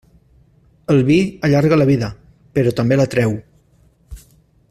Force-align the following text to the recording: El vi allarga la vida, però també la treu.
El 0.93 1.01
vi 1.09 1.17
allarga 1.49 1.79
la 1.81 1.87
vida, 1.91 2.09
però 2.57 2.73
també 2.81 2.99
la 3.01 3.09
treu. 3.17 3.37